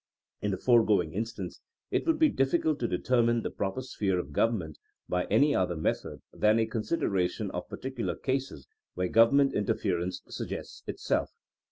[0.41, 4.31] In the foregoing in stance, it would be difficult to determine the proper sphere of
[4.33, 10.81] government by any other method than a consideration of particular cases where government interference suggests
[10.87, 11.29] itself.